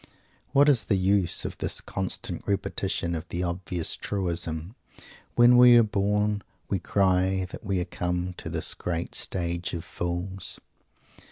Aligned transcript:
What 0.51 0.67
is 0.67 0.85
the 0.85 0.97
use 0.97 1.45
of 1.45 1.59
this 1.59 1.79
constant 1.79 2.43
repetition 2.47 3.13
of 3.13 3.27
the 3.27 3.43
obvious 3.43 3.95
truism: 3.95 4.73
"When 5.35 5.57
we 5.57 5.77
are 5.77 5.83
born 5.83 6.41
we 6.69 6.79
cry 6.79 7.45
that 7.51 7.63
we 7.63 7.79
are 7.81 7.85
come 7.85 8.33
to 8.37 8.49
this 8.49 8.73
great 8.73 9.13
stage 9.13 9.75
of 9.75 9.83
fools?" 9.85 10.59